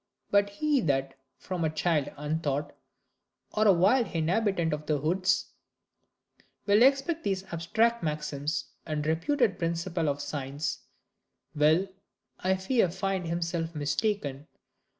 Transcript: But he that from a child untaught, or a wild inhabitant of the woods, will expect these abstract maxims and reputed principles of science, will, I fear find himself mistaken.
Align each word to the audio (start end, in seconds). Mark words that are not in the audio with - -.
But 0.31 0.49
he 0.49 0.81
that 0.87 1.13
from 1.37 1.63
a 1.63 1.69
child 1.69 2.11
untaught, 2.17 2.75
or 3.51 3.67
a 3.67 3.71
wild 3.71 4.07
inhabitant 4.15 4.73
of 4.73 4.87
the 4.87 4.97
woods, 4.97 5.51
will 6.65 6.81
expect 6.81 7.23
these 7.23 7.43
abstract 7.53 8.01
maxims 8.01 8.65
and 8.83 9.05
reputed 9.05 9.59
principles 9.59 10.07
of 10.07 10.19
science, 10.19 10.79
will, 11.53 11.87
I 12.39 12.55
fear 12.55 12.89
find 12.89 13.27
himself 13.27 13.75
mistaken. 13.75 14.47